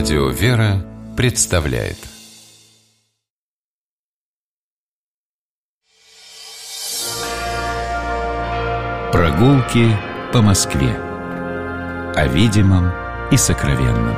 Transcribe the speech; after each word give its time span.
Радио 0.00 0.28
«Вера» 0.30 0.82
представляет 1.14 1.98
Прогулки 9.12 9.94
по 10.32 10.40
Москве 10.40 10.96
О 12.16 12.26
видимом 12.28 12.90
и 13.30 13.36
сокровенном 13.36 14.16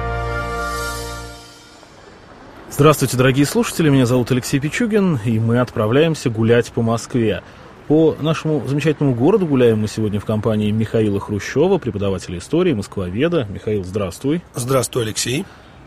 Здравствуйте, 2.70 3.16
дорогие 3.16 3.44
слушатели, 3.44 3.88
меня 3.88 4.06
зовут 4.06 4.30
Алексей 4.30 4.60
Пичугин, 4.60 5.18
и 5.24 5.40
мы 5.40 5.58
отправляемся 5.58 6.30
гулять 6.30 6.70
по 6.70 6.82
Москве. 6.82 7.42
По 7.88 8.16
нашему 8.20 8.64
замечательному 8.68 9.16
городу 9.16 9.46
гуляем 9.46 9.80
мы 9.80 9.88
сегодня 9.88 10.20
в 10.20 10.24
компании 10.24 10.70
Михаила 10.70 11.18
Хрущева, 11.18 11.78
преподавателя 11.78 12.38
истории, 12.38 12.72
москвоведа. 12.72 13.48
Михаил, 13.50 13.82
здравствуй. 13.82 14.42
Здравствуй, 14.54 15.02
Алексей. 15.02 15.44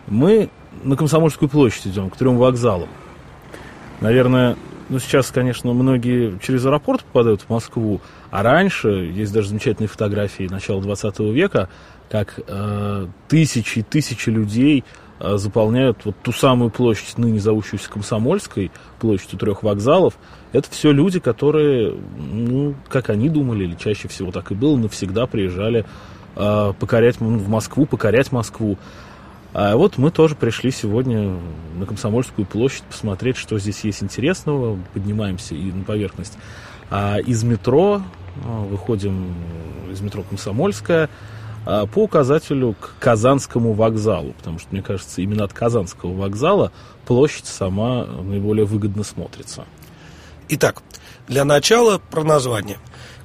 Мы 0.07 0.49
на 0.83 0.95
Комсомольскую 0.95 1.49
площадь 1.49 1.87
идем, 1.87 2.09
к 2.09 2.17
трем 2.17 2.37
вокзалам. 2.37 2.89
Наверное, 4.01 4.55
ну 4.89 4.99
сейчас, 4.99 5.31
конечно, 5.31 5.73
многие 5.73 6.37
через 6.39 6.65
аэропорт 6.65 7.03
попадают 7.03 7.41
в 7.41 7.49
Москву, 7.49 8.01
а 8.29 8.43
раньше, 8.43 8.89
есть 8.89 9.33
даже 9.33 9.49
замечательные 9.49 9.87
фотографии 9.87 10.47
начала 10.49 10.81
20 10.81 11.19
века, 11.19 11.69
как 12.09 12.39
э, 12.47 13.07
тысячи 13.27 13.79
и 13.79 13.81
тысячи 13.81 14.29
людей 14.29 14.83
э, 15.19 15.37
заполняют 15.37 15.99
вот 16.05 16.15
ту 16.21 16.31
самую 16.31 16.69
площадь, 16.69 17.17
ныне 17.17 17.39
зовущуюся 17.39 17.89
Комсомольской, 17.89 18.71
площадь 18.99 19.33
у 19.33 19.37
трех 19.37 19.63
вокзалов. 19.63 20.15
Это 20.51 20.69
все 20.69 20.91
люди, 20.91 21.19
которые, 21.19 21.95
ну, 22.17 22.75
как 22.87 23.09
они 23.09 23.29
думали, 23.29 23.63
или 23.63 23.75
чаще 23.75 24.07
всего 24.07 24.31
так 24.31 24.51
и 24.51 24.55
было, 24.55 24.77
навсегда 24.77 25.25
приезжали 25.25 25.85
э, 26.35 26.73
покорять 26.79 27.19
в 27.19 27.49
Москву, 27.49 27.87
покорять 27.87 28.31
Москву. 28.31 28.77
А 29.57 29.77
вот 29.77 29.97
мы 29.97 30.11
тоже 30.11 30.35
пришли 30.35 30.69
сегодня 30.69 31.39
на 31.77 31.85
Комсомольскую 31.85 32.45
площадь 32.45 32.83
посмотреть, 32.83 33.37
что 33.37 33.57
здесь 33.57 33.85
есть 33.85 34.03
интересного. 34.03 34.77
Поднимаемся 34.93 35.55
и 35.55 35.71
на 35.71 35.85
поверхность. 35.85 36.33
А 36.89 37.19
из 37.19 37.41
метро, 37.43 38.01
а, 38.43 38.59
выходим 38.65 39.33
из 39.89 40.01
метро 40.01 40.23
Комсомольская, 40.23 41.09
а, 41.65 41.85
по 41.85 41.99
указателю 42.03 42.73
к 42.73 42.95
Казанскому 42.99 43.71
вокзалу, 43.71 44.33
потому 44.33 44.59
что, 44.59 44.67
мне 44.71 44.81
кажется, 44.81 45.21
именно 45.21 45.45
от 45.45 45.53
Казанского 45.53 46.13
вокзала 46.13 46.73
площадь 47.05 47.45
сама 47.45 48.05
наиболее 48.05 48.65
выгодно 48.65 49.05
смотрится. 49.05 49.63
Итак, 50.49 50.83
для 51.29 51.45
начала 51.45 52.01
про 52.11 52.25
название. 52.25 52.77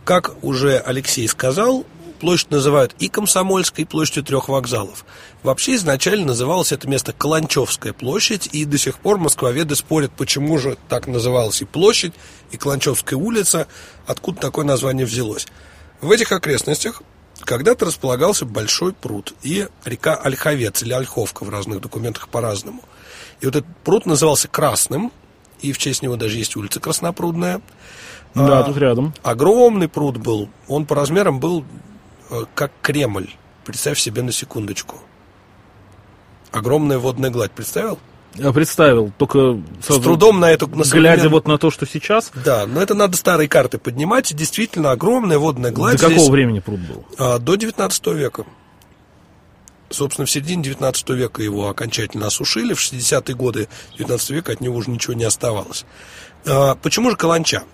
Как 0.05 0.37
уже 0.45 0.79
Алексей 0.79 1.27
сказал, 1.27 1.85
Площадь 2.21 2.51
называют 2.51 2.95
и 2.99 3.09
Комсомольской, 3.09 3.85
и 3.85 3.87
площадью 3.87 4.25
трех 4.25 4.51
вокзалов. 4.51 5.07
Вообще 5.43 5.77
изначально 5.77 6.27
называлось 6.27 6.71
это 6.71 6.87
место 6.87 7.15
Каланчевская 7.15 7.95
площадь, 7.95 8.51
и 8.53 8.67
до 8.67 8.77
сих 8.77 8.99
пор 8.99 9.17
москвоведы 9.17 9.75
спорят, 9.75 10.13
почему 10.13 10.59
же 10.59 10.77
так 10.91 11.07
называлась 11.07 11.63
и 11.63 11.65
площадь, 11.65 12.13
и 12.51 12.59
Каланчевская 12.59 13.19
улица, 13.19 13.69
откуда 14.07 14.39
такое 14.39 14.67
название 14.67 15.07
взялось. 15.07 15.47
В 16.03 16.11
этих 16.11 16.31
окрестностях 16.33 17.03
когда-то 17.41 17.87
располагался 17.87 18.45
большой 18.45 18.93
пруд 18.93 19.33
и 19.43 19.67
река 19.87 20.15
Ольховец 20.15 20.83
или 20.83 20.93
Ольховка 20.93 21.45
в 21.45 21.49
разных 21.49 21.81
документах 21.81 22.29
по-разному. 22.29 22.83
И 23.41 23.47
вот 23.47 23.57
этот 23.57 23.77
пруд 23.83 24.05
назывался 24.05 24.47
Красным, 24.47 25.11
и 25.63 25.73
в 25.73 25.79
честь 25.79 26.03
него 26.03 26.17
даже 26.17 26.37
есть 26.37 26.55
улица 26.55 26.81
Краснопрудная. 26.81 27.63
Да, 28.35 28.61
а, 28.61 28.63
тут 28.65 28.77
рядом. 28.77 29.15
Огромный 29.23 29.89
пруд 29.89 30.19
был. 30.19 30.51
Он 30.69 30.85
по 30.85 30.95
размерам 30.95 31.41
был 31.41 31.65
как 32.55 32.73
Кремль. 32.83 33.31
Представь 33.65 33.99
себе 33.99 34.23
на 34.23 34.33
секундочку. 34.33 34.97
Огромная 36.51 36.99
водная 36.99 37.31
гладь. 37.31 37.53
Представил? 37.53 37.99
Я 38.35 38.53
представил, 38.53 39.13
только 39.19 39.61
с 39.83 39.99
трудом 39.99 40.39
на 40.39 40.51
эту 40.53 40.69
на 40.69 40.85
современ... 40.85 41.15
глядя 41.15 41.29
вот 41.29 41.49
на 41.49 41.59
то, 41.59 41.71
что 41.71 41.85
сейчас. 41.85 42.31
Да, 42.45 42.65
но 42.67 42.81
это 42.81 42.95
надо 42.95 43.17
старые 43.17 43.49
карты 43.49 43.79
поднимать. 43.79 44.33
Действительно 44.35 44.93
огромная 44.93 45.39
водная 45.39 45.73
гладь. 45.73 45.97
До 45.97 46.03
какого 46.03 46.21
здесь, 46.21 46.31
времени 46.31 46.61
пруд 46.61 46.81
был? 46.81 47.05
А, 47.19 47.39
до 47.39 47.57
19 47.57 48.07
века. 48.09 48.45
Собственно, 49.89 50.27
в 50.27 50.31
середине 50.31 50.63
19 50.63 51.11
века 51.11 51.43
его 51.43 51.69
окончательно 51.69 52.29
осушили. 52.29 52.73
В 52.73 52.79
60-е 52.79 53.35
годы 53.35 53.69
19 53.99 54.31
века 54.31 54.53
от 54.53 54.61
него 54.61 54.77
уже 54.77 54.91
ничего 54.91 55.15
не 55.15 55.25
оставалось. 55.25 55.85
А, 56.47 56.77
почему 56.77 57.11
же 57.11 57.17
Каланча? 57.17 57.65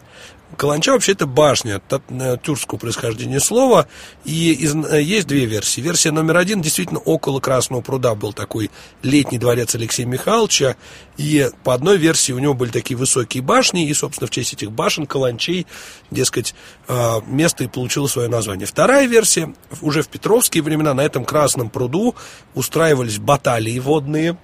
Каланча 0.57 0.93
вообще 0.93 1.13
это 1.13 1.27
башня, 1.27 1.83
э, 1.91 2.37
тюркского 2.41 2.79
происхождения 2.79 3.41
слова, 3.41 3.89
и 4.25 4.69
э, 4.91 5.03
есть 5.03 5.27
две 5.27 5.45
версии. 5.45 5.81
Версия 5.81 6.13
номер 6.13 6.37
один, 6.37 6.63
действительно, 6.63 7.01
около 7.01 7.41
Красного 7.41 7.81
пруда 7.81 8.15
был 8.15 8.33
такой 8.33 8.71
летний 9.03 9.39
дворец 9.39 9.75
Алексея 9.75 10.07
Михайловича, 10.07 10.77
и 11.17 11.51
по 11.65 11.75
одной 11.75 11.97
версии 11.97 12.33
у 12.33 12.39
него 12.39 12.55
были 12.55 12.71
такие 12.71 12.97
высокие 12.97 13.43
башни, 13.43 13.89
и, 13.89 13.93
собственно, 13.93 14.29
в 14.29 14.31
честь 14.31 14.53
этих 14.53 14.71
башен, 14.71 15.07
каланчей, 15.07 15.67
дескать, 16.13 16.55
э, 16.87 17.21
место 17.27 17.65
и 17.65 17.69
получило 17.69 18.07
свое 18.07 18.29
название. 18.29 18.67
Вторая 18.67 19.07
версия, 19.07 19.53
уже 19.81 20.03
в 20.03 20.09
Петровские 20.09 20.63
времена 20.63 20.95
на 20.95 21.01
этом 21.01 21.25
Красном 21.25 21.71
пруду 21.71 22.15
устраивались 22.55 23.19
баталии 23.19 23.79
водные, 23.81 24.39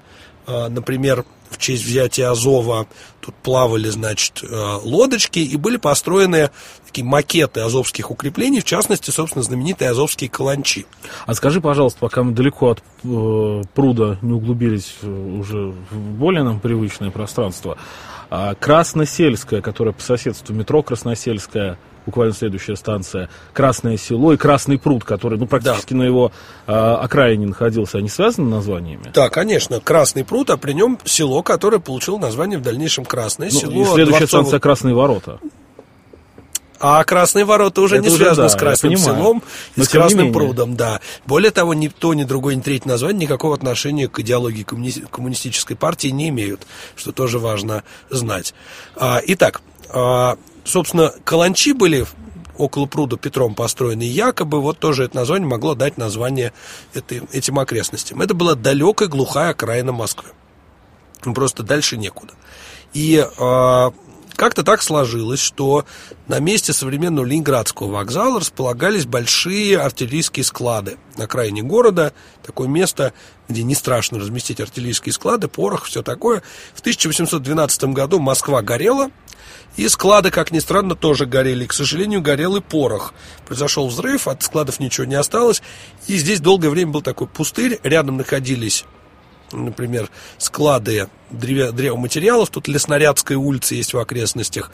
например, 0.47 1.25
честь 1.63 1.85
взятия 1.85 2.31
Азова. 2.31 2.87
Тут 3.21 3.35
плавали, 3.37 3.89
значит, 3.89 4.43
э, 4.43 4.79
лодочки, 4.83 5.39
и 5.39 5.57
были 5.57 5.77
построены 5.77 6.51
такие 6.85 7.05
макеты 7.05 7.61
азовских 7.61 8.11
укреплений, 8.11 8.61
в 8.61 8.65
частности, 8.65 9.11
собственно, 9.11 9.43
знаменитые 9.43 9.91
азовские 9.91 10.29
каланчи. 10.29 10.87
А 11.25 11.35
скажи, 11.35 11.61
пожалуйста, 11.61 12.01
пока 12.01 12.23
мы 12.23 12.33
далеко 12.33 12.73
от 12.73 12.83
э, 13.05 13.63
пруда 13.75 14.19
не 14.21 14.33
углубились 14.33 14.97
э, 15.03 15.07
уже 15.09 15.73
в 15.91 15.97
более 15.97 16.43
нам 16.43 16.61
привычное 16.61 17.11
пространство, 17.11 17.79
а 18.29 18.55
Красносельская, 18.55 19.63
которая 19.63 19.95
по 19.95 20.03
соседству 20.03 20.55
метро 20.55 20.83
Красносельская, 20.83 21.79
буквально 22.07 22.35
следующая 22.35 22.77
станция, 22.77 23.29
Красное 23.53 23.97
село 23.97 24.33
и 24.33 24.37
Красный 24.37 24.79
пруд, 24.79 25.05
который 25.05 25.39
ну, 25.39 25.47
практически 25.47 25.93
да. 25.93 26.01
на 26.01 26.03
его 26.05 26.33
э, 26.67 26.73
окраине 26.73 27.47
находился, 27.47 27.99
они 27.99 28.09
связаны 28.09 28.49
названиями? 28.49 29.11
Да, 29.13 29.29
конечно. 29.29 29.81
Красный 29.81 30.25
пруд, 30.25 30.51
а 30.51 30.57
при 30.57 30.73
нем 30.73 30.99
село, 31.05 31.43
которое 31.43 31.79
получило 31.79 32.19
название 32.19 32.59
в 32.59 32.63
дальнейшем 32.63 33.05
Красное 33.05 33.51
ну, 33.53 33.59
село. 33.59 33.73
И 33.73 33.85
следующая 33.85 34.19
Дворцово... 34.21 34.27
станция 34.43 34.61
Красные 34.61 34.95
ворота. 34.95 35.39
А 36.85 37.05
Красные 37.05 37.45
ворота 37.45 37.81
уже 37.81 37.97
Это 37.97 38.09
не 38.09 38.09
уже, 38.09 38.25
связаны 38.25 38.49
да, 38.49 38.53
с 38.53 38.57
Красным 38.57 38.97
селом 38.97 39.43
и 39.77 39.83
с 39.85 39.89
Красным 39.89 40.33
прудом, 40.33 40.77
да. 40.77 41.01
Более 41.27 41.53
того, 41.53 41.75
ни 41.75 41.87
то, 41.87 42.13
ни 42.13 42.25
другое, 42.25 42.57
ни 42.57 42.61
третье 42.61 42.89
название 42.89 43.23
никакого 43.23 43.55
отношения 43.55 44.09
к 44.09 44.19
идеологии 44.19 44.65
коммуни... 44.65 44.91
коммунистической 45.09 45.77
партии 45.77 46.09
не 46.09 46.31
имеют, 46.31 46.67
что 46.97 47.13
тоже 47.13 47.39
важно 47.39 47.85
знать. 48.11 48.53
А, 48.97 49.21
итак, 49.25 49.63
а, 49.91 50.37
собственно, 50.65 51.13
каланчи 51.25 51.73
были 51.73 52.07
около 52.57 52.87
пруда 52.87 53.17
Петром 53.17 53.55
построены, 53.55 54.03
и 54.03 54.07
якобы 54.07 54.61
вот 54.61 54.79
тоже 54.79 55.05
это 55.05 55.17
название 55.17 55.49
могло 55.49 55.75
дать 55.75 55.99
название 55.99 56.53
этой, 56.95 57.23
этим 57.33 57.59
окрестностям. 57.59 58.21
Это 58.21 58.35
была 58.35 58.55
далекая 58.55 59.09
глухая 59.09 59.51
окраина 59.51 59.93
Москвы. 59.93 60.31
Просто 61.23 61.63
дальше 61.63 61.97
некуда. 61.97 62.35
И 62.93 63.17
э, 63.17 63.91
как-то 64.43 64.65
так 64.65 64.83
сложилось, 64.83 65.39
что 65.39 65.85
на 66.27 66.41
месте 66.41 66.73
современного 66.73 67.25
Ленинградского 67.25 67.93
вокзала 67.93 68.41
располагались 68.41 69.07
большие 69.07 69.79
артиллерийские 69.79 70.43
склады 70.43 70.97
на 71.17 71.27
окраине 71.27 71.63
города. 71.63 72.13
Такое 72.43 72.67
место, 72.67 73.13
где 73.49 73.63
не 73.63 73.77
страшно 73.77 74.19
разместить 74.19 74.61
артиллерийские 74.61 75.13
склады, 75.13 75.47
порох, 75.47 75.85
все 75.85 76.03
такое. 76.03 76.43
В 76.75 76.81
1812 76.81 77.85
году 77.85 78.19
Москва 78.19 78.63
горела, 78.63 79.13
и 79.77 79.87
склады, 79.87 80.33
как 80.33 80.51
ни 80.51 80.59
странно, 80.59 80.97
тоже 80.97 81.25
горели. 81.25 81.65
К 81.65 81.73
сожалению, 81.73 82.21
горел 82.21 82.57
и 82.57 82.61
порох. 82.61 83.15
Произошел 83.47 83.87
взрыв, 83.87 84.27
от 84.27 84.43
складов 84.43 84.81
ничего 84.81 85.07
не 85.07 85.15
осталось. 85.15 85.63
И 86.09 86.17
здесь 86.17 86.41
долгое 86.41 86.71
время 86.71 86.91
был 86.91 87.03
такой 87.03 87.29
пустырь. 87.29 87.79
Рядом 87.85 88.17
находились, 88.17 88.87
например, 89.53 90.11
склады 90.39 91.09
древоматериалов. 91.31 92.51
Тут 92.51 92.69
Леснорядская 92.69 93.39
улица 93.39 93.75
есть 93.75 93.95
в 93.95 93.99
окрестностях. 93.99 94.71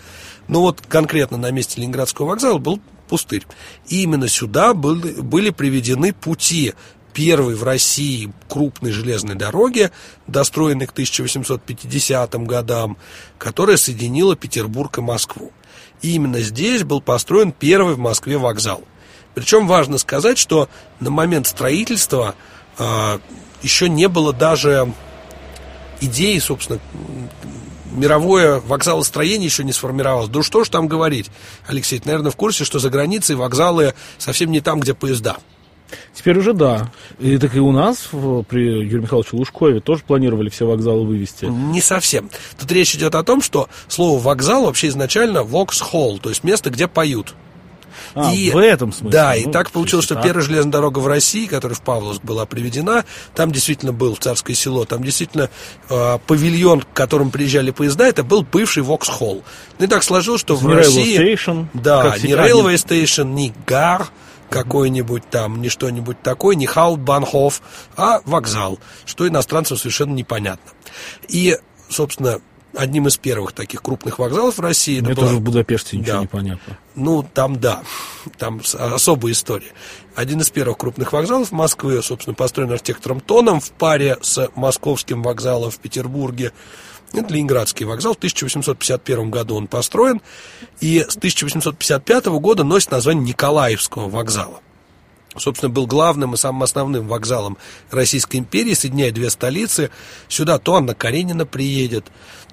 Но 0.49 0.61
вот 0.63 0.83
конкретно 0.89 1.37
на 1.37 1.51
месте 1.51 1.81
Ленинградского 1.81 2.27
вокзала 2.27 2.59
был 2.59 2.81
пустырь. 3.09 3.47
И 3.89 4.03
именно 4.03 4.29
сюда 4.29 4.75
были, 4.75 5.21
были 5.21 5.51
приведены 5.51 6.13
пути 6.13 6.75
первой 7.13 7.55
в 7.55 7.65
России 7.65 8.33
крупной 8.49 8.93
железной 8.93 9.35
дороги, 9.35 9.91
достроенной 10.27 10.87
к 10.87 10.93
1850 10.93 12.35
годам, 12.47 12.97
которая 13.39 13.77
соединила 13.77 14.37
Петербург 14.37 14.99
и 14.99 15.01
Москву. 15.01 15.53
И 16.01 16.15
именно 16.15 16.41
здесь 16.41 16.85
был 16.85 17.01
построен 17.01 17.51
первый 17.51 17.95
в 17.95 17.99
Москве 17.99 18.39
вокзал. 18.39 18.83
Причем 19.35 19.67
важно 19.67 19.99
сказать, 19.99 20.39
что 20.39 20.69
на 21.01 21.11
момент 21.11 21.47
строительства 21.47 22.35
еще 23.63 23.89
не 23.89 24.09
было 24.09 24.33
даже 24.33 24.93
идеи, 26.01 26.39
собственно, 26.39 26.79
мировое 27.91 28.61
вокзалостроение 28.61 29.47
еще 29.47 29.65
не 29.65 29.73
сформировалось. 29.73 30.29
Да 30.29 30.43
что 30.43 30.63
ж 30.65 30.69
там 30.69 30.87
говорить, 30.87 31.31
Алексей, 31.67 31.99
ты, 31.99 32.07
наверное, 32.07 32.31
в 32.31 32.37
курсе, 32.37 32.65
что 32.65 32.79
за 32.79 32.91
границей 32.91 33.37
вокзалы 33.37 33.95
совсем 34.19 34.53
не 34.53 34.61
там, 34.61 34.81
где 34.81 34.95
поезда. 34.95 35.39
Теперь 36.13 36.39
уже 36.39 36.53
да. 36.53 36.93
И 37.19 37.39
так 37.39 37.57
и 37.57 37.61
у 37.61 37.73
нас 37.73 38.09
при 38.49 38.61
Юрию 38.61 39.03
Михайловиче 39.03 39.37
Лужкове 39.37 39.81
тоже 39.81 40.03
планировали 40.07 40.51
все 40.51 40.67
вокзалы 40.67 41.07
вывести. 41.07 41.47
Не 41.47 41.81
совсем. 41.81 42.29
Тут 42.61 42.71
речь 42.73 42.95
идет 42.95 43.15
о 43.15 43.25
том, 43.25 43.41
что 43.41 43.69
слово 43.89 44.21
вокзал 44.21 44.67
вообще 44.67 44.89
изначально 44.89 45.43
Vauxhall, 45.43 46.19
то 46.19 46.29
есть 46.29 46.45
место, 46.45 46.69
где 46.71 46.89
поют. 46.89 47.35
А, 48.15 48.33
и, 48.33 48.51
в 48.51 48.57
этом 48.59 48.93
смысле. 48.93 49.11
Да, 49.11 49.35
ну, 49.35 49.49
и 49.49 49.53
так 49.53 49.71
получилось, 49.71 50.05
что 50.05 50.15
так. 50.15 50.25
первая 50.25 50.45
железная 50.45 50.73
дорога 50.73 50.99
в 50.99 51.07
России, 51.07 51.47
которая 51.47 51.77
в 51.77 51.83
Павловск 51.83 52.23
была 52.23 52.47
приведена, 52.47 53.05
там 53.35 53.53
действительно 53.53 53.93
был 53.93 54.17
царское 54.17 54.55
село, 54.55 54.85
там 54.85 55.03
действительно 55.03 55.51
э, 55.89 56.19
павильон, 56.27 56.83
к 56.83 56.93
которому 56.93 57.31
приезжали 57.31 57.71
поезда, 57.71 58.07
это 58.07 58.23
был 58.23 58.43
бывший 58.43 58.83
Vauxhall. 58.83 59.43
Ну 59.79 59.85
и 59.85 59.89
так 59.89 60.03
сложилось, 60.03 60.41
что 60.41 60.57
в 60.57 60.65
не 60.65 60.75
России... 60.75 61.19
Station, 61.19 61.67
да, 61.75 62.17
не 62.23 62.33
Railway 62.33 62.75
Station, 62.75 63.33
не 63.33 63.53
gare, 63.67 64.09
какой-нибудь 64.49 65.29
там, 65.31 65.61
не 65.61 65.69
что-нибудь 65.69 66.23
такое, 66.23 66.57
не 66.57 66.67
Хаутбанхоф, 66.67 67.63
а 67.97 68.21
вокзал, 68.25 68.79
что 69.05 69.29
иностранцам 69.29 69.77
совершенно 69.77 70.15
непонятно. 70.15 70.73
И, 71.29 71.59
собственно, 71.89 72.41
одним 72.79 73.09
из 73.09 73.17
первых 73.17 73.53
таких 73.53 73.83
крупных 73.83 74.21
вокзалов 74.21 74.57
в 74.57 74.61
России. 74.61 75.01
Мне 75.01 75.15
тоже 75.15 75.37
в 75.37 75.41
Будапеште 75.41 75.97
ничего 75.97 76.15
да. 76.15 76.21
не 76.21 76.27
понятно. 76.29 76.79
Ну, 76.95 77.27
там 77.35 77.59
да, 77.59 77.83
там 78.39 78.61
особая 78.79 79.33
история. 79.33 79.73
Один 80.15 80.41
из 80.41 80.51
первых 80.51 80.79
крупных 80.79 81.13
вокзалов 81.13 81.51
Москвы, 81.51 82.01
собственно, 82.03 82.35
построен 82.35 82.71
архитектором 82.71 83.21
Тоном 83.21 83.61
в 83.61 83.73
паре 83.73 84.17
с 84.23 84.49
московским 84.55 85.23
вокзалом 85.23 85.73
в 85.73 85.79
Петербурге. 85.79 86.53
Это 87.13 87.35
Ленинградский 87.35 87.85
вокзал. 87.85 88.15
В 88.15 88.19
1851 88.19 89.31
году 89.31 89.57
он 89.57 89.67
построен. 89.67 90.21
И 90.81 91.01
с 91.01 91.17
1855 91.17 92.27
года 92.27 92.63
носит 92.63 92.93
название 92.93 93.25
Николаевского 93.25 94.09
вокзала 94.09 94.61
собственно, 95.37 95.71
был 95.71 95.87
главным 95.87 96.35
и 96.35 96.37
самым 96.37 96.63
основным 96.63 97.07
вокзалом 97.07 97.59
Российской 97.91 98.39
империи, 98.39 98.75
соединяя 98.75 99.13
две 99.13 99.31
столицы. 99.31 99.91
Сюда 100.29 100.59
то 100.59 100.77
Анна 100.77 100.95
Каренина 100.95 101.47
приедет, 101.47 102.07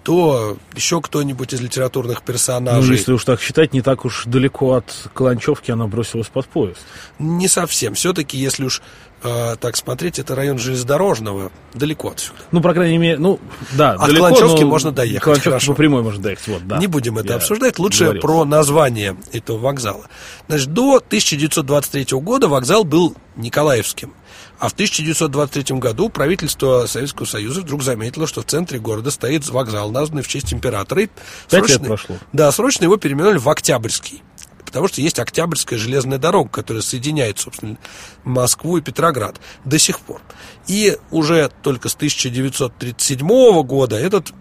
то 0.06 0.56
еще 0.76 1.02
кто-нибудь 1.02 1.52
из 1.54 1.62
литературных 1.62 2.22
персонажей. 2.22 2.90
Ну, 2.90 2.94
если 2.94 3.12
уж 3.12 3.26
так 3.26 3.42
считать, 3.42 3.74
не 3.74 3.82
так 3.82 4.06
уж 4.06 4.26
далеко 4.28 4.76
от 4.76 4.86
Каланчевки 5.16 5.72
она 5.72 5.88
бросилась 5.88 6.28
под 6.28 6.46
поезд. 6.46 6.78
Не 7.18 7.48
совсем. 7.48 7.96
Все-таки, 7.96 8.38
если 8.38 8.66
уж 8.66 8.84
э, 9.24 9.56
так 9.60 9.76
смотреть, 9.76 10.20
это 10.20 10.36
район 10.36 10.60
железнодорожного, 10.60 11.52
далеко 11.74 12.12
отсюда. 12.12 12.38
Ну, 12.52 12.62
по 12.62 12.72
крайней 12.74 13.00
мере, 13.00 13.18
ну, 13.18 13.40
да, 13.72 13.94
От 13.94 14.02
далеко, 14.10 14.28
Каланчевки 14.28 14.62
но... 14.62 14.68
можно 14.68 14.92
доехать. 14.92 15.24
Каланчевки 15.24 15.50
хорошо. 15.50 15.72
по 15.72 15.78
прямой 15.78 16.04
можно 16.04 16.22
доехать, 16.22 16.48
вот, 16.50 16.68
да. 16.68 16.78
Не 16.78 16.86
будем 16.86 17.18
это 17.18 17.30
Я 17.30 17.36
обсуждать, 17.38 17.80
лучше 17.80 18.04
говорил. 18.04 18.22
про 18.22 18.46
название 18.46 19.18
этого 19.32 19.58
вокзала. 19.58 20.06
Значит, 20.48 20.72
до 20.72 20.98
1923 20.98 22.20
года 22.20 22.48
вокзал 22.48 22.84
был 22.84 23.16
Николаевским. 23.36 24.14
А 24.60 24.70
в 24.70 24.74
1923 24.74 25.78
году 25.78 26.10
правительство 26.10 26.86
Советского 26.88 27.26
Союза 27.26 27.62
вдруг 27.62 27.84
заметило, 27.84 28.26
что 28.26 28.42
в 28.42 28.46
центре 28.46 28.80
города 28.80 29.12
стоит 29.12 29.48
вокзал, 29.50 29.92
названный 29.92 30.24
в 30.24 30.28
честь 30.28 30.54
императора. 30.54 31.04
И 31.04 31.10
Пять 31.50 31.70
лет 31.70 31.84
прошло. 31.84 32.18
Да, 32.32 32.52
срочно 32.52 32.86
его 32.86 32.98
переименовали 32.98 33.38
в 33.38 33.50
Октябрьский. 33.50 34.24
Потому 34.66 34.88
что 34.88 35.02
есть 35.02 35.20
Октябрьская 35.20 35.80
железная 35.80 36.18
дорога, 36.18 36.50
которая 36.50 36.84
соединяет, 36.84 37.40
собственно, 37.40 37.78
Москву 38.24 38.78
и 38.78 38.82
Петроград 38.82 39.40
до 39.64 39.78
сих 39.78 40.00
пор. 40.00 40.22
И 40.68 40.98
уже 41.12 41.50
только 41.62 41.88
с 41.88 41.96
1937 41.96 43.64
года 43.64 43.98
этот 43.98 44.34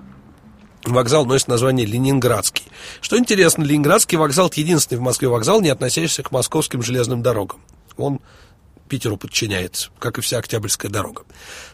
вокзал 0.85 1.27
носит 1.27 1.49
название 1.49 1.87
Ленинградский. 1.87 2.65
Что 3.01 3.19
интересно, 3.19 3.63
Ленинградский 3.63 4.19
вокзал– 4.19 4.51
единственный 4.55 4.99
в 4.99 5.03
Москве 5.03 5.29
вокзал, 5.29 5.61
не 5.61 5.71
относящийся 5.71 6.23
к 6.23 6.31
московским 6.31 6.83
железным 6.83 7.23
дорогам. 7.23 7.61
Он 7.97 8.21
Питеру 8.89 9.17
подчиняется, 9.17 9.91
как 9.99 10.19
и 10.19 10.21
вся 10.21 10.39
Октябрьская 10.39 10.91
дорога. 10.91 11.23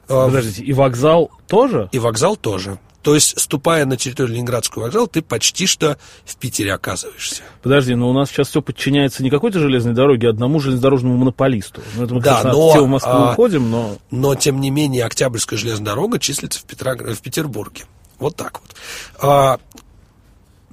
А, 0.09 0.27
Подождите, 0.27 0.63
и 0.63 0.73
вокзал 0.73 1.31
тоже? 1.49 1.89
И 1.93 1.99
вокзал 1.99 2.37
тоже. 2.37 2.79
То 3.03 3.15
есть, 3.15 3.41
ступая 3.41 3.87
на 3.87 3.97
территорию 3.97 4.35
Ленинградского 4.35 4.83
вокзала, 4.83 5.09
ты 5.09 5.23
почти 5.23 5.67
что 5.67 5.97
в 6.25 6.37
Питере 6.37 6.75
оказываешься. 6.75 7.43
Подожди, 7.63 7.95
но 7.95 8.11
у 8.11 8.13
нас 8.13 8.29
сейчас 8.29 8.49
все 8.49 8.61
подчиняется 8.61 9.23
не 9.23 9.31
какой-то 9.31 9.59
железной 9.59 9.95
дороге, 9.95 10.29
а 10.29 10.31
одному 10.31 10.61
железнодорожному 10.61 11.17
монополисту. 11.17 11.81
Ну, 11.97 12.05
это 12.05 12.15
мы, 12.15 12.21
да, 12.21 12.43
конечно, 12.43 12.53
но, 12.53 12.71
все 12.71 12.85
в 12.85 12.89
Москву 12.89 13.13
а, 13.13 13.33
уходим, 13.33 13.71
но... 13.71 13.97
Но, 14.11 14.35
тем 14.35 14.61
не 14.61 14.71
менее, 14.71 15.05
Октябрьская 15.05 15.59
железная 15.59 15.87
дорога 15.87 16.19
числится 16.19 16.61
в, 16.61 16.65
Петрог... 16.65 17.01
в 17.01 17.21
Петербурге. 17.23 17.85
Вот 18.19 18.37
так 18.37 18.61
вот. 18.61 18.77
А, 19.19 19.59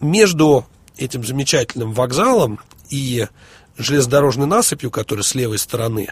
между 0.02 0.66
этим 0.98 1.24
замечательным 1.24 1.94
вокзалом 1.94 2.60
и 2.90 3.28
железнодорожной 3.78 4.48
насыпью, 4.48 4.92
которая 4.92 5.24
с 5.24 5.36
левой 5.36 5.58
стороны 5.58 6.10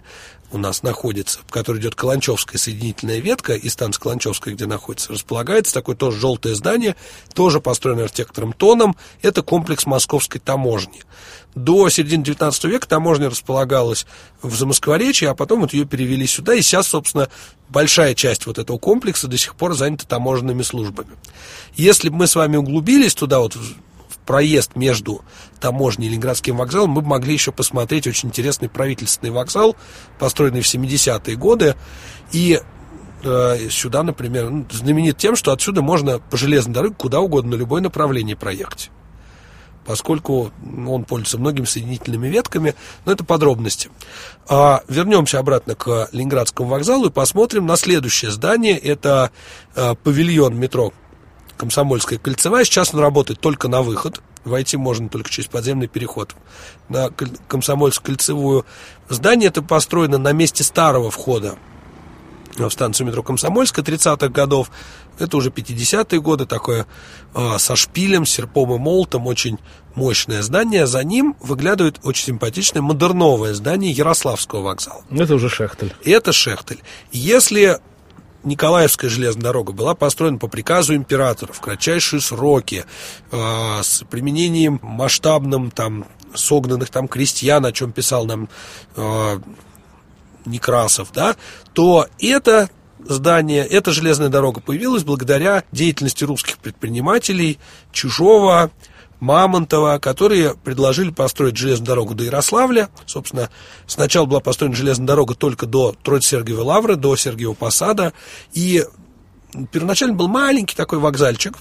у 0.52 0.58
нас 0.58 0.84
находится, 0.84 1.40
в 1.46 1.52
которой 1.52 1.80
идет 1.80 1.96
Каланчевская 1.96 2.60
соединительная 2.60 3.20
ветка 3.20 3.54
и 3.54 3.68
станция 3.70 4.02
Каланчевская, 4.02 4.54
где 4.54 4.66
находится, 4.66 5.12
располагается 5.12 5.74
такое 5.74 5.96
тоже 5.96 6.20
желтое 6.20 6.56
здание, 6.56 6.96
тоже 7.34 7.60
построено 7.60 8.04
архитектором 8.04 8.54
Тоном. 8.54 8.96
Это 9.22 9.42
комплекс 9.42 9.86
московской 9.86 10.40
таможни. 10.40 11.02
До 11.56 11.90
середины 11.90 12.24
19 12.24 12.66
века 12.66 12.88
таможня 12.88 13.30
располагалась 13.30 14.06
в 14.42 14.54
Замоскворечье, 14.56 15.30
а 15.30 15.36
потом 15.36 15.62
вот 15.62 15.74
ее 15.74 15.86
перевели 15.86 16.28
сюда, 16.28 16.54
и 16.54 16.62
сейчас, 16.62 16.88
собственно, 16.88 17.30
большая 17.70 18.14
часть 18.14 18.46
вот 18.46 18.58
этого 18.58 18.78
комплекса 18.78 19.28
до 19.28 19.38
сих 19.38 19.56
пор 19.56 19.74
занята 19.74 20.06
таможенными 20.06 20.64
службами. 20.64 21.12
Если 21.76 22.10
бы 22.10 22.18
мы 22.18 22.28
с 22.28 22.36
вами 22.36 22.58
углубились 22.58 23.16
туда, 23.16 23.40
вот 23.40 23.58
проезд 24.26 24.76
между 24.76 25.24
таможней 25.60 26.08
и 26.08 26.10
Ленинградским 26.10 26.58
вокзалом, 26.58 26.92
мы 26.92 27.02
могли 27.02 27.34
еще 27.34 27.52
посмотреть 27.52 28.08
очень 28.08 28.30
интересный 28.30 28.70
правительственный 28.70 29.32
вокзал, 29.32 29.76
построенный 30.20 30.62
в 30.62 30.66
70-е 30.66 31.36
годы. 31.36 31.76
И 32.32 32.60
э, 33.24 33.70
сюда, 33.70 34.04
например, 34.04 34.50
ну, 34.50 34.66
знаменит 34.72 35.18
тем, 35.18 35.36
что 35.36 35.52
отсюда 35.52 35.82
можно 35.82 36.20
по 36.20 36.38
железной 36.38 36.74
дороге 36.74 36.96
куда 36.98 37.20
угодно, 37.20 37.52
на 37.52 37.56
любое 37.56 37.82
направление 37.82 38.36
проехать 38.36 38.92
поскольку 39.86 40.52
он 40.88 41.06
пользуется 41.06 41.38
многими 41.38 41.66
соединительными 41.66 42.28
ветками, 42.28 42.76
но 43.06 43.12
это 43.12 43.24
подробности. 43.24 43.90
А 44.50 44.84
вернемся 44.88 45.40
обратно 45.40 45.76
к 45.76 46.10
Ленинградскому 46.12 46.68
вокзалу 46.70 47.08
и 47.08 47.12
посмотрим 47.12 47.66
на 47.66 47.78
следующее 47.78 48.32
здание. 48.32 48.78
Это 48.78 49.32
а, 49.76 49.96
павильон 49.96 50.58
метро 50.58 50.92
Комсомольская 51.58 52.20
кольцевая. 52.20 52.66
Сейчас 52.66 52.94
он 52.94 53.00
работает 53.00 53.40
только 53.40 53.68
на 53.68 53.82
выход. 53.82 54.22
Войти 54.44 54.78
можно 54.78 55.10
только 55.10 55.30
через 55.30 55.48
подземный 55.48 55.88
переход 55.88 56.36
на 56.90 57.10
Комсомольскую 57.48 58.06
кольцевую. 58.06 58.66
Здание 59.10 59.48
это 59.48 59.62
построено 59.62 60.18
на 60.18 60.34
месте 60.34 60.64
старого 60.64 61.10
входа 61.10 61.58
в 62.58 62.70
станцию 62.70 63.08
метро 63.08 63.24
Комсомольская 63.24 63.84
30-х 63.84 64.30
годов. 64.30 64.72
Это 65.18 65.38
уже 65.38 65.50
50-е 65.50 66.22
годы, 66.22 66.46
такое 66.46 66.86
э, 67.34 67.58
со 67.58 67.76
шпилем, 67.76 68.26
серпом 68.26 68.74
и 68.74 68.78
молотом, 68.78 69.28
очень 69.28 69.60
мощное 69.94 70.42
здание. 70.42 70.88
За 70.88 71.04
ним 71.04 71.36
выглядывает 71.42 72.00
очень 72.04 72.26
симпатичное 72.26 72.82
модерновое 72.82 73.54
здание 73.54 73.92
Ярославского 73.92 74.62
вокзала. 74.62 75.04
Это 75.10 75.36
уже 75.36 75.50
Шехтель. 75.50 75.94
Это 76.04 76.32
Шехтель. 76.32 76.82
Если 77.12 77.80
Николаевская 78.46 79.10
железная 79.10 79.44
дорога 79.44 79.74
была 79.74 79.96
построена 79.96 80.38
по 80.38 80.48
приказу 80.48 80.96
императора 80.96 81.52
в 81.52 81.60
кратчайшие 81.60 82.22
сроки, 82.22 82.86
э, 83.32 83.80
с 83.82 84.04
применением 84.10 84.80
масштабным 84.84 85.72
там 85.72 86.06
согнанных 86.34 86.90
там 86.90 87.08
крестьян, 87.08 87.66
о 87.66 87.72
чем 87.72 87.92
писал 87.92 88.26
нам 88.26 88.48
э, 88.96 89.40
Некрасов, 90.46 91.12
да, 91.12 91.36
то 91.74 92.08
это 92.20 92.70
здание, 93.00 93.66
эта 93.66 93.92
железная 93.92 94.30
дорога 94.30 94.62
появилась 94.62 95.04
благодаря 95.04 95.64
деятельности 95.72 96.24
русских 96.24 96.60
предпринимателей 96.60 97.58
Чужого, 97.92 98.72
Мамонтова, 99.26 99.98
которые 99.98 100.54
предложили 100.54 101.10
построить 101.10 101.58
железную 101.58 101.88
дорогу 101.88 102.14
до 102.14 102.24
Ярославля. 102.24 102.90
Собственно, 103.08 103.50
сначала 103.88 104.26
была 104.26 104.40
построена 104.40 104.76
железная 104.76 105.08
дорога 105.08 105.34
только 105.34 105.66
до 105.66 105.96
Троиц-Сергиевой 106.04 106.64
Лавры, 106.64 106.96
до 106.96 107.16
Сергиева 107.16 107.54
Посада. 107.54 108.14
И 108.54 108.86
первоначально 109.72 110.14
был 110.14 110.28
маленький 110.28 110.76
такой 110.76 111.00
вокзальчик, 111.00 111.56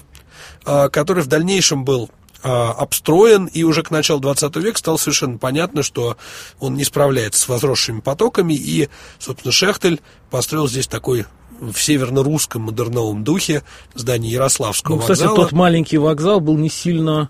а, 0.63 0.89
который 0.89 1.23
в 1.23 1.27
дальнейшем 1.27 1.85
был 1.85 2.11
а, 2.43 2.71
обстроен, 2.73 3.45
и 3.45 3.63
уже 3.63 3.81
к 3.81 3.89
началу 3.89 4.19
20 4.19 4.55
века 4.57 4.77
стало 4.77 4.97
совершенно 4.97 5.39
понятно, 5.39 5.81
что 5.81 6.17
он 6.59 6.75
не 6.75 6.83
справляется 6.83 7.41
с 7.41 7.47
возросшими 7.47 8.01
потоками, 8.01 8.53
и, 8.53 8.89
собственно, 9.17 9.51
Шехтель 9.51 10.01
построил 10.29 10.67
здесь 10.67 10.85
такой 10.85 11.25
в 11.59 11.77
северно-русском 11.77 12.63
модерновом 12.63 13.23
духе 13.23 13.63
здание 13.95 14.33
Ярославского 14.33 14.97
ну, 14.97 15.01
кстати, 15.01 15.21
вокзала. 15.21 15.35
тот 15.35 15.51
маленький 15.53 15.97
вокзал 15.97 16.39
был 16.39 16.57
не 16.57 16.69
сильно 16.69 17.29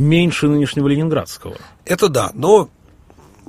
меньше 0.00 0.48
нынешнего 0.48 0.88
Ленинградского. 0.88 1.56
Это 1.84 2.08
да, 2.08 2.30
но 2.34 2.68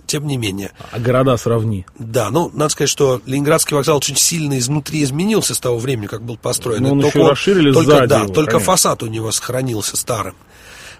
тем 0.05 0.27
не 0.27 0.35
менее. 0.37 0.71
А 0.91 0.99
города 0.99 1.37
сравни. 1.37 1.85
Да, 1.97 2.29
ну, 2.29 2.51
надо 2.53 2.69
сказать, 2.69 2.89
что 2.89 3.21
Ленинградский 3.25 3.75
вокзал 3.75 3.97
очень 3.97 4.17
сильно 4.17 4.59
изнутри 4.59 5.03
изменился 5.03 5.55
с 5.55 5.59
того 5.59 5.77
времени, 5.77 6.07
как 6.07 6.21
был 6.21 6.37
построен. 6.37 6.83
Ну, 6.83 6.91
он 6.91 7.01
только 7.01 7.19
еще 7.19 7.29
расширили 7.29 7.71
только, 7.71 7.91
сзади 7.91 8.09
Да, 8.09 8.19
его, 8.23 8.33
только 8.33 8.51
конечно. 8.51 8.73
фасад 8.73 9.03
у 9.03 9.07
него 9.07 9.31
сохранился 9.31 9.95
старым. 9.95 10.35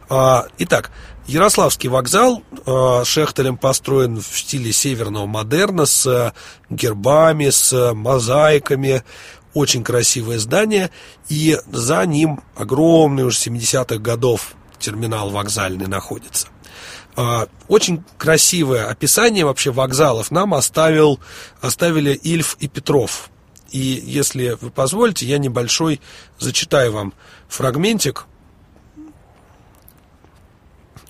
А, 0.10 0.46
итак, 0.58 0.91
Ярославский 1.27 1.89
вокзал 1.89 2.41
э, 2.65 3.03
Шехтелем 3.05 3.58
построен 3.58 4.22
в 4.22 4.39
стиле 4.39 4.72
северного 4.72 5.25
модерна 5.25 5.86
с 5.86 6.05
э, 6.05 6.31
гербами, 6.70 7.50
с 7.50 7.93
мозаиками. 7.93 9.03
Очень 9.53 9.84
красивое 9.84 10.39
здание. 10.39 10.89
И 11.27 11.58
за 11.70 12.05
ним 12.05 12.41
огромный 12.55 13.25
уже 13.25 13.38
70-х 13.38 13.98
годов 13.98 14.55
терминал 14.82 15.30
вокзальный 15.30 15.88
находится. 15.88 16.50
Э, 17.16 17.46
очень 17.68 18.04
красивое 18.18 18.88
описание 18.88 19.46
вообще 19.46 19.72
вокзалов 19.72 20.32
нам 20.32 20.54
оставил, 20.54 21.20
оставили 21.62 22.14
Ильф 22.14 22.58
и 22.60 22.68
Петров. 22.68 23.30
И 23.72 23.80
если 23.80 24.58
вы 24.60 24.70
позволите, 24.70 25.26
я 25.26 25.38
небольшой 25.38 26.02
зачитаю 26.40 26.92
вам 26.92 27.14
фрагментик 27.48 28.26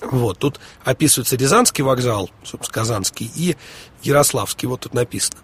вот, 0.01 0.39
тут 0.39 0.59
описывается 0.83 1.35
Рязанский 1.35 1.83
вокзал, 1.83 2.31
собственно, 2.43 2.73
Казанский, 2.73 3.31
и 3.35 3.55
Ярославский, 4.01 4.67
вот 4.67 4.81
тут 4.81 4.95
написано. 4.95 5.37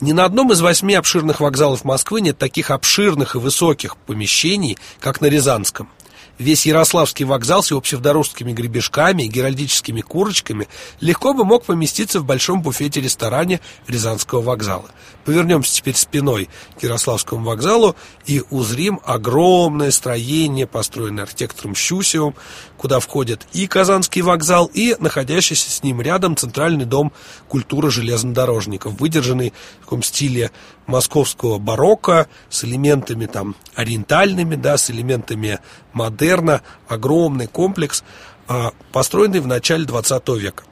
Ни 0.00 0.12
на 0.12 0.24
одном 0.24 0.50
из 0.52 0.62
восьми 0.62 0.94
обширных 0.94 1.40
вокзалов 1.40 1.84
Москвы 1.84 2.22
нет 2.22 2.38
таких 2.38 2.70
обширных 2.70 3.34
и 3.34 3.38
высоких 3.38 3.98
помещений, 3.98 4.78
как 5.00 5.20
на 5.20 5.26
Рязанском– 5.26 5.90
Весь 6.40 6.64
Ярославский 6.64 7.26
вокзал 7.26 7.62
с 7.62 7.70
его 7.70 7.82
псевдорусскими 7.82 8.52
гребешками 8.52 9.24
и 9.24 9.28
геральдическими 9.28 10.00
курочками 10.00 10.68
легко 11.02 11.34
бы 11.34 11.44
мог 11.44 11.66
поместиться 11.66 12.18
в 12.18 12.24
большом 12.24 12.62
буфете-ресторане 12.62 13.60
Рязанского 13.86 14.40
вокзала. 14.40 14.86
Повернемся 15.24 15.74
теперь 15.74 15.96
спиной 15.96 16.48
к 16.78 16.82
Ярославскому 16.82 17.44
вокзалу 17.44 17.94
и 18.26 18.42
узрим 18.50 19.00
огромное 19.04 19.90
строение, 19.90 20.66
построенное 20.66 21.24
архитектором 21.24 21.74
Щусевым, 21.74 22.34
куда 22.76 23.00
входит 23.00 23.46
и 23.52 23.66
Казанский 23.66 24.22
вокзал, 24.22 24.70
и 24.72 24.96
находящийся 24.98 25.70
с 25.70 25.82
ним 25.82 26.00
рядом 26.00 26.36
Центральный 26.36 26.86
дом 26.86 27.12
культуры 27.48 27.90
железнодорожников, 27.90 28.98
выдержанный 28.98 29.52
в 29.80 29.84
таком 29.84 30.02
стиле 30.02 30.50
московского 30.86 31.58
барокко 31.58 32.26
с 32.48 32.64
элементами 32.64 33.26
там 33.26 33.56
ориентальными, 33.74 34.56
да, 34.56 34.78
с 34.78 34.90
элементами 34.90 35.58
модерна, 35.92 36.62
огромный 36.88 37.46
комплекс, 37.46 38.02
а, 38.48 38.72
построенный 38.92 39.40
в 39.40 39.46
начале 39.46 39.84
20 39.84 40.36
века. 40.36 40.64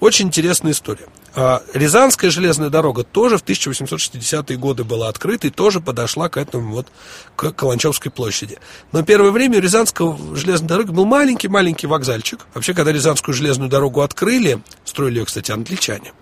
Очень 0.00 0.26
интересная 0.26 0.72
история. 0.72 1.08
А, 1.36 1.62
Рязанская 1.72 2.30
железная 2.30 2.70
дорога 2.70 3.02
тоже 3.02 3.38
в 3.38 3.44
1860-е 3.44 4.56
годы 4.56 4.84
была 4.84 5.08
открыта 5.08 5.48
и 5.48 5.50
тоже 5.50 5.80
подошла 5.80 6.28
к 6.28 6.36
этому 6.36 6.72
вот, 6.72 6.86
к 7.34 7.50
Каланчевской 7.50 8.12
площади. 8.12 8.58
Но 8.92 9.02
первое 9.02 9.32
время 9.32 9.58
у 9.58 9.60
Рязанского 9.60 10.36
железной 10.36 10.68
дороги 10.68 10.92
был 10.92 11.06
маленький-маленький 11.06 11.88
вокзальчик. 11.88 12.46
Вообще, 12.54 12.72
когда 12.72 12.92
Рязанскую 12.92 13.34
железную 13.34 13.68
дорогу 13.68 14.02
открыли, 14.02 14.62
строили 14.84 15.18
ее, 15.18 15.24
кстати, 15.24 15.50
англичане, 15.50 16.12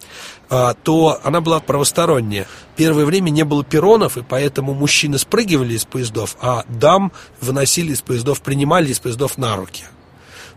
а, 0.48 0.72
то 0.74 1.20
она 1.22 1.42
была 1.42 1.60
правосторонняя. 1.60 2.46
Первое 2.76 3.04
время 3.04 3.28
не 3.28 3.44
было 3.44 3.64
перронов, 3.64 4.16
и 4.16 4.22
поэтому 4.22 4.72
мужчины 4.72 5.18
спрыгивали 5.18 5.74
из 5.74 5.84
поездов, 5.84 6.36
а 6.40 6.64
дам 6.68 7.12
выносили 7.42 7.92
из 7.92 8.00
поездов, 8.00 8.40
принимали 8.40 8.90
из 8.90 8.98
поездов 8.98 9.36
на 9.36 9.56
руки. 9.56 9.84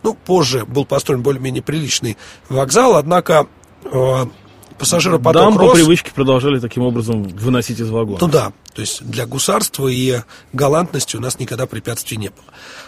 Ну, 0.02 0.14
позже 0.14 0.66
был 0.66 0.86
построен 0.86 1.24
более-менее 1.24 1.64
приличный 1.64 2.16
вокзал, 2.48 2.96
однако 2.96 3.48
а, 3.86 4.30
пассажиропоток 4.78 5.42
Дам 5.42 5.58
рос. 5.58 5.72
по 5.72 5.76
привычке 5.76 6.12
продолжали 6.14 6.60
таким 6.60 6.84
образом 6.84 7.24
выносить 7.24 7.80
из 7.80 7.90
вагона. 7.90 8.18
Ну 8.22 8.28
да, 8.28 8.54
то 8.74 8.82
есть 8.82 9.04
для 9.04 9.26
гусарства 9.26 9.88
и 9.88 10.22
галантности 10.54 11.16
у 11.16 11.20
нас 11.20 11.40
никогда 11.40 11.66
препятствий 11.66 12.18
не 12.18 12.30
было. 12.30 12.46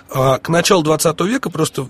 А 0.09 0.37
к 0.39 0.49
началу 0.49 0.83
20 0.83 1.19
века 1.21 1.49
просто 1.49 1.87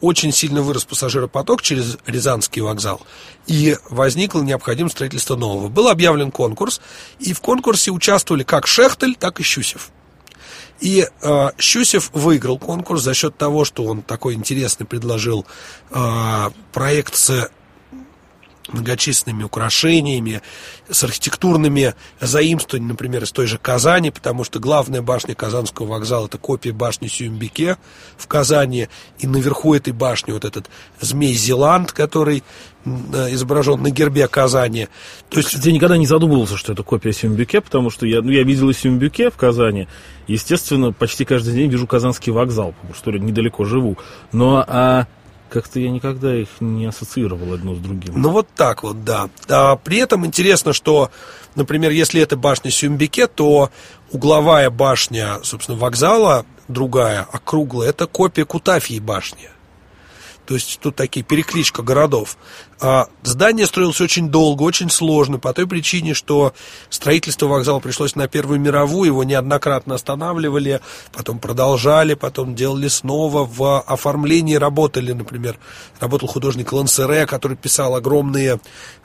очень 0.00 0.32
сильно 0.32 0.62
вырос 0.62 0.84
пассажиропоток 0.84 1.62
через 1.62 1.98
Рязанский 2.06 2.62
вокзал, 2.62 3.02
и 3.46 3.76
возникло 3.90 4.42
необходимость 4.42 4.96
строительства 4.96 5.36
нового. 5.36 5.68
Был 5.68 5.88
объявлен 5.88 6.30
конкурс, 6.30 6.80
и 7.18 7.32
в 7.32 7.40
конкурсе 7.40 7.90
участвовали 7.90 8.42
как 8.42 8.66
Шехтель, 8.66 9.14
так 9.14 9.40
и 9.40 9.42
Щусев. 9.42 9.90
И 10.80 11.06
э, 11.22 11.48
Щусев 11.58 12.10
выиграл 12.14 12.58
конкурс 12.58 13.02
за 13.02 13.12
счет 13.12 13.36
того, 13.36 13.66
что 13.66 13.84
он 13.84 14.00
такой 14.00 14.34
интересный 14.34 14.86
предложил 14.86 15.44
э, 15.90 16.50
проект 16.72 17.16
с 17.16 17.50
многочисленными 18.72 19.44
украшениями, 19.44 20.42
с 20.88 21.04
архитектурными 21.04 21.94
заимствованиями, 22.20 22.92
например, 22.92 23.24
из 23.24 23.32
той 23.32 23.46
же 23.46 23.58
Казани, 23.58 24.10
потому 24.10 24.44
что 24.44 24.58
главная 24.58 25.02
башня 25.02 25.34
Казанского 25.34 25.86
вокзала– 25.86 26.26
это 26.26 26.38
копия 26.38 26.72
башни 26.72 27.08
Сюмбике 27.08 27.76
в 28.16 28.26
Казани, 28.26 28.88
и 29.18 29.26
наверху 29.26 29.74
этой 29.74 29.92
башни 29.92 30.32
вот 30.32 30.44
этот 30.44 30.70
змей 31.00 31.34
Зеланд, 31.34 31.92
который 31.92 32.42
изображен 32.84 33.82
на 33.82 33.90
гербе 33.90 34.26
Казани. 34.26 34.88
То 35.28 35.38
есть... 35.38 35.52
Я 35.64 35.72
никогда 35.72 35.98
не 35.98 36.06
задумывался, 36.06 36.56
что 36.56 36.72
это 36.72 36.82
копия 36.82 37.12
Сюмбюке, 37.12 37.60
потому 37.60 37.90
что 37.90 38.06
я, 38.06 38.22
ну, 38.22 38.30
я 38.30 38.42
видел 38.42 38.72
Сюмбюке 38.72 39.30
в 39.30 39.36
Казани. 39.36 39.86
Естественно, 40.26 40.92
почти 40.92 41.24
каждый 41.24 41.52
день 41.54 41.70
вижу 41.70 41.86
Казанский 41.86 42.32
вокзал, 42.32 42.72
потому 42.72 42.94
что 42.94 43.10
недалеко 43.10 43.64
живу. 43.64 43.98
Но 44.32 44.64
а 44.66 45.06
как-то 45.50 45.80
я 45.80 45.90
никогда 45.90 46.34
их 46.34 46.48
не 46.60 46.86
ассоциировал 46.86 47.52
одно 47.52 47.74
с 47.74 47.78
другим. 47.78 48.20
Ну 48.20 48.30
вот 48.30 48.48
так 48.54 48.82
вот, 48.82 49.04
да. 49.04 49.28
А 49.48 49.76
при 49.76 49.98
этом 49.98 50.24
интересно, 50.24 50.72
что, 50.72 51.10
например, 51.54 51.90
если 51.90 52.22
это 52.22 52.36
башня 52.36 52.70
Сюмбике, 52.70 53.26
то 53.26 53.70
угловая 54.10 54.70
башня, 54.70 55.40
собственно, 55.42 55.76
вокзала, 55.76 56.46
другая, 56.68 57.26
округлая, 57.30 57.90
это 57.90 58.06
копия 58.06 58.44
Кутафьей 58.44 59.00
башни. 59.00 59.50
То 60.50 60.54
есть 60.54 60.80
тут 60.82 60.96
такие 60.96 61.24
перекличка 61.24 61.80
городов. 61.82 62.36
А 62.80 63.06
здание 63.22 63.66
строилось 63.66 64.00
очень 64.00 64.30
долго, 64.30 64.64
очень 64.64 64.90
сложно, 64.90 65.38
по 65.38 65.52
той 65.52 65.64
причине, 65.68 66.12
что 66.12 66.54
строительство 66.88 67.46
вокзала 67.46 67.78
пришлось 67.78 68.16
на 68.16 68.26
Первую 68.26 68.58
мировую, 68.58 69.06
его 69.06 69.22
неоднократно 69.22 69.94
останавливали, 69.94 70.80
потом 71.12 71.38
продолжали, 71.38 72.14
потом 72.14 72.56
делали 72.56 72.88
снова. 72.88 73.44
В 73.44 73.80
оформлении 73.82 74.56
работали, 74.56 75.12
например, 75.12 75.56
работал 76.00 76.26
художник 76.26 76.72
Лансере, 76.72 77.26
который 77.26 77.56
писал 77.56 77.94
огромные 77.94 78.58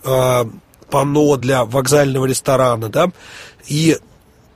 э, 0.03 0.45
панно 0.89 1.37
для 1.37 1.63
вокзального 1.63 2.25
ресторана, 2.25 2.89
да, 2.89 3.11
и 3.67 3.99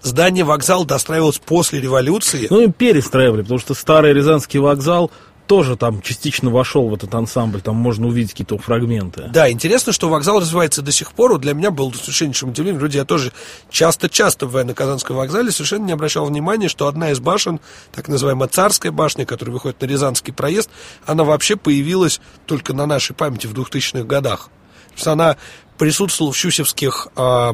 здание 0.01 0.43
вокзала 0.43 0.85
достраивалось 0.85 1.37
после 1.37 1.81
революции. 1.81 2.47
Ну 2.49 2.61
и 2.61 2.71
перестраивали, 2.71 3.43
потому 3.43 3.59
что 3.59 3.75
старый 3.75 4.13
Рязанский 4.13 4.59
вокзал 4.59 5.11
тоже 5.49 5.77
там 5.77 6.03
частично 6.03 6.51
вошел 6.51 6.87
в 6.89 6.93
этот 6.93 7.15
ансамбль, 7.15 7.59
там 7.61 7.75
можно 7.75 8.05
увидеть 8.05 8.33
какие-то 8.33 8.59
фрагменты. 8.59 9.31
Да, 9.33 9.49
интересно, 9.49 9.91
что 9.91 10.07
вокзал 10.07 10.39
развивается 10.39 10.83
до 10.83 10.91
сих 10.91 11.11
пор. 11.11 11.39
Для 11.39 11.55
меня 11.55 11.71
было 11.71 11.91
совершеннейшим 11.91 12.49
удивлением. 12.49 12.77
Вроде 12.77 12.99
я 12.99 13.03
тоже 13.03 13.33
часто-часто 13.71 14.45
в 14.45 14.51
военно-казанском 14.51 15.15
вокзале 15.15 15.49
совершенно 15.49 15.85
не 15.85 15.91
обращал 15.91 16.27
внимания, 16.27 16.67
что 16.67 16.87
одна 16.87 17.09
из 17.09 17.19
башен, 17.19 17.59
так 17.91 18.07
называемая 18.07 18.47
царская 18.47 18.91
башня, 18.91 19.25
которая 19.25 19.51
выходит 19.51 19.81
на 19.81 19.87
Рязанский 19.87 20.31
проезд, 20.31 20.69
она 21.07 21.23
вообще 21.23 21.55
появилась 21.55 22.21
только 22.45 22.75
на 22.75 22.85
нашей 22.85 23.15
памяти 23.15 23.47
в 23.47 23.53
2000-х 23.53 24.03
годах. 24.03 24.51
То 24.89 24.95
есть 24.97 25.07
она 25.07 25.35
присутствовала 25.79 26.31
в 26.31 26.37
щусевских, 26.37 27.07
э, 27.15 27.53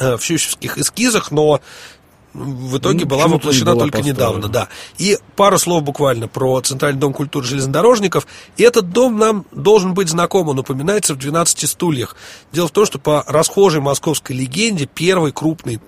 в 0.00 0.20
щусевских 0.20 0.76
эскизах, 0.78 1.30
но 1.30 1.60
в 2.34 2.78
итоге 2.78 3.00
ну, 3.00 3.06
была 3.06 3.26
воплощена 3.26 3.72
была 3.72 3.84
только 3.84 3.98
построена. 3.98 4.16
недавно, 4.16 4.48
да. 4.48 4.68
И 4.98 5.18
пару 5.34 5.58
слов 5.58 5.82
буквально 5.82 6.28
про 6.28 6.60
Центральный 6.60 7.00
дом 7.00 7.12
культуры 7.12 7.46
железнодорожников. 7.46 8.26
Этот 8.56 8.90
дом 8.90 9.18
нам 9.18 9.46
должен 9.50 9.94
быть 9.94 10.08
знаком, 10.08 10.48
он 10.48 10.58
упоминается 10.58 11.14
в 11.14 11.18
«12 11.18 11.66
стульях». 11.66 12.16
Дело 12.52 12.68
в 12.68 12.70
том, 12.70 12.84
что 12.84 12.98
по 12.98 13.24
расхожей 13.26 13.80
московской 13.80 14.36
легенде 14.36 14.86
первый 14.86 15.32
крупный 15.32 15.80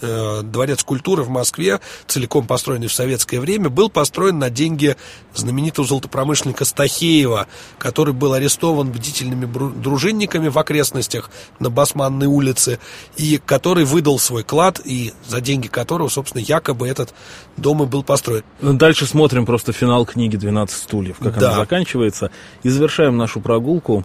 э, 0.00 0.42
дворец 0.44 0.84
культуры 0.84 1.24
в 1.24 1.30
Москве, 1.30 1.80
целиком 2.06 2.46
построенный 2.46 2.86
в 2.86 2.92
советское 2.92 3.40
время, 3.40 3.68
был 3.68 3.90
построен 3.90 4.38
на 4.38 4.50
деньги 4.50 4.96
знаменитого 5.34 5.86
золотопромышленника 5.86 6.64
Стахеева, 6.64 7.48
который 7.78 8.14
был 8.14 8.34
арестован 8.34 8.90
бдительными 8.90 9.46
дружинниками 9.80 10.48
в 10.48 10.58
окрестностях 10.58 11.30
на 11.58 11.70
Басманной 11.70 12.26
улице, 12.26 12.78
и 13.16 13.40
который 13.44 13.84
выдал 13.84 14.18
свой 14.18 14.44
клад, 14.44 14.80
и 14.84 15.12
за 15.26 15.40
деньги 15.40 15.66
которого 15.66 15.87
которого, 15.88 16.08
собственно, 16.10 16.42
якобы 16.42 16.86
этот 16.86 17.14
дом 17.56 17.82
и 17.82 17.86
был 17.86 18.02
построен. 18.02 18.42
Ну, 18.60 18.74
дальше 18.74 19.06
смотрим 19.06 19.46
просто 19.46 19.72
финал 19.72 20.04
книги 20.04 20.36
«12 20.36 20.68
стульев», 20.68 21.16
как 21.18 21.38
да. 21.38 21.48
она 21.48 21.60
заканчивается, 21.60 22.30
и 22.62 22.68
завершаем 22.68 23.16
нашу 23.16 23.40
прогулку. 23.40 24.04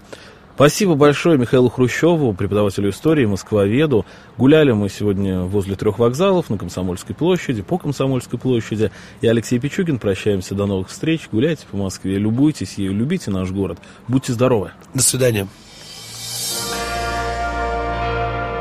Спасибо 0.56 0.96
большое 0.96 1.38
Михаилу 1.38 1.70
Хрущеву, 1.70 2.32
преподавателю 2.34 2.92
истории, 2.92 3.26
москвоведу. 3.26 4.06
Гуляли 4.38 4.72
мы 4.72 4.88
сегодня 4.88 5.42
возле 5.42 5.76
трех 5.76 6.00
вокзалов 6.00 6.50
на 6.50 6.58
Комсомольской 6.58 7.16
площади, 7.16 7.64
по 7.64 7.78
Комсомольской 7.78 8.40
площади. 8.40 8.92
Я 9.22 9.32
Алексей 9.32 9.60
Пичугин. 9.60 10.00
Прощаемся 10.00 10.56
до 10.56 10.68
новых 10.68 10.88
встреч. 10.90 11.28
Гуляйте 11.32 11.66
по 11.70 11.76
Москве, 11.76 12.18
любуйтесь 12.18 12.76
ею, 12.76 12.94
любите 12.94 13.30
наш 13.30 13.50
город. 13.52 13.80
Будьте 14.08 14.32
здоровы. 14.32 14.72
До 14.94 15.02
свидания. 15.02 15.48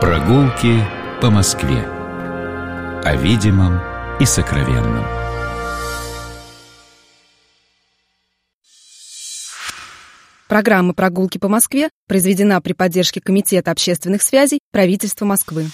Прогулки 0.01 0.83
по 1.21 1.31
Москве 1.31 2.02
о 3.05 3.17
видимом 3.17 3.81
и 4.21 4.25
сокровенном. 4.25 5.05
Программа 10.49 10.93
«Прогулки 10.95 11.39
по 11.39 11.49
Москве» 11.49 11.89
произведена 12.07 12.61
при 12.61 12.75
поддержке 12.75 13.21
Комитета 13.21 13.71
общественных 13.71 14.23
связей 14.23 14.61
правительства 14.71 15.25
Москвы. 15.25 15.67